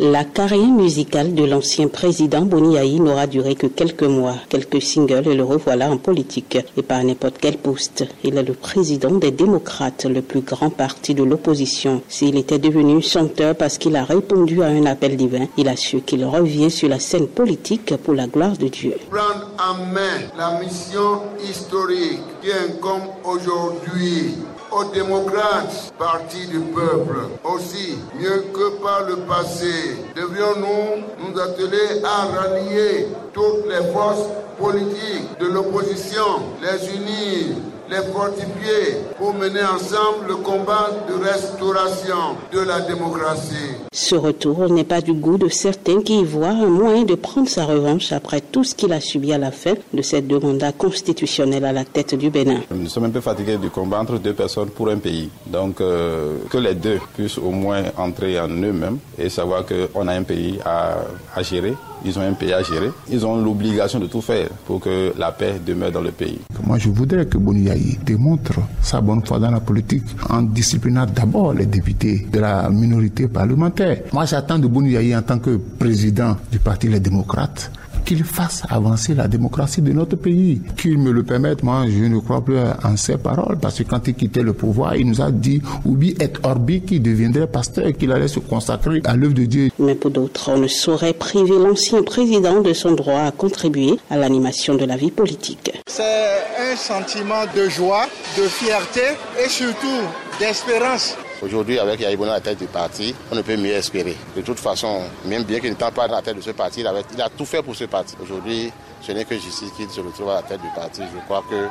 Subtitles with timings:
[0.00, 5.34] La carrière musicale de l'ancien président Boni n'aura duré que quelques mois, quelques singles et
[5.34, 8.04] le revoilà en politique et pas n'importe quel poste.
[8.22, 12.00] Il est le président des démocrates, le plus grand parti de l'opposition.
[12.08, 16.00] S'il était devenu chanteur parce qu'il a répondu à un appel divin, il a su
[16.02, 18.94] qu'il revient sur la scène politique pour la gloire de Dieu.
[19.10, 24.34] Prendre en main la mission historique qui incombe aujourd'hui
[24.70, 27.18] aux démocrates, parti du peuple.
[27.44, 34.28] Aussi, mieux que par le passé, devrions-nous nous atteler à rallier toutes les forces
[34.58, 37.56] politiques de l'opposition, les unir
[37.90, 43.74] les fortifier pour mener ensemble le combat de restauration de la démocratie.
[43.92, 47.48] Ce retour n'est pas du goût de certains qui y voient un moyen de prendre
[47.48, 50.72] sa revanche après tout ce qu'il a subi à la fin de cette deux mandats
[50.72, 52.60] constitutionnels à la tête du Bénin.
[52.70, 55.30] Nous sommes un peu fatigués du combat entre deux personnes pour un pays.
[55.46, 60.12] Donc euh, que les deux puissent au moins entrer en eux-mêmes et savoir qu'on a
[60.12, 60.98] un pays à,
[61.34, 62.90] à gérer ils ont un pays à gérer.
[63.10, 66.38] Ils ont l'obligation de tout faire pour que la paix demeure dans le pays.
[66.64, 67.38] Moi, je voudrais que
[67.78, 72.68] Boniaï démontre sa bonne foi dans la politique en disciplinant d'abord les députés de la
[72.70, 73.98] minorité parlementaire.
[74.12, 77.70] Moi, j'attends de Boniaï en tant que président du Parti Les Démocrates
[78.08, 80.62] qu'il fasse avancer la démocratie de notre pays.
[80.78, 84.08] Qu'il me le permette, moi je ne crois plus en ses paroles, parce que quand
[84.08, 87.92] il quittait le pouvoir, il nous a dit Oubi et Orbi qui deviendrait pasteur et
[87.92, 89.68] qu'il allait se consacrer à l'œuvre de Dieu.
[89.78, 94.16] Mais pour d'autres, on ne saurait priver l'ancien président de son droit à contribuer à
[94.16, 95.70] l'animation de la vie politique.
[95.86, 98.06] C'est un sentiment de joie,
[98.38, 99.02] de fierté
[99.44, 100.00] et surtout
[100.40, 104.16] d'espérance Aujourd'hui, avec Yaïbouna à la tête du parti, on ne peut mieux espérer.
[104.36, 106.86] De toute façon, même bien qu'il n'était pas à la tête de ce parti, il,
[107.22, 108.16] a tout fait pour ce parti.
[108.20, 111.02] Aujourd'hui, ce n'est que justice qu'il se retrouve à la tête du parti.
[111.02, 111.68] Je crois que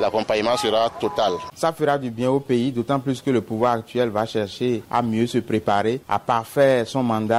[0.00, 1.34] l'accompagnement sera total.
[1.54, 5.00] Ça fera du bien au pays, d'autant plus que le pouvoir actuel va chercher à
[5.00, 7.32] mieux se préparer, à parfaire son mandat